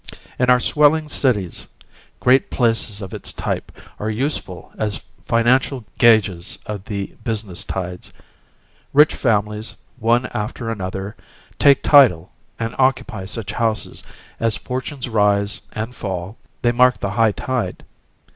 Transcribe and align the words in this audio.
In 0.39 0.49
our 0.49 0.59
swelling 0.59 1.07
cities, 1.09 1.67
great 2.19 2.49
places 2.49 3.03
of 3.03 3.13
its 3.13 3.31
type 3.31 3.71
are 3.99 4.09
useful 4.09 4.71
as 4.75 5.03
financial 5.25 5.85
gauges 5.99 6.57
of 6.65 6.85
the 6.85 7.15
business 7.23 7.63
tides; 7.63 8.11
rich 8.93 9.13
families, 9.13 9.75
one 9.99 10.25
after 10.33 10.71
another, 10.71 11.15
take 11.59 11.83
title 11.83 12.31
and 12.57 12.73
occupy 12.79 13.25
such 13.25 13.51
houses 13.51 14.01
as 14.39 14.57
fortunes 14.57 15.07
rise 15.07 15.61
and 15.73 15.93
fall 15.93 16.35
they 16.63 16.71
mark 16.71 16.97
the 16.97 17.11
high 17.11 17.31
tide. 17.33 17.85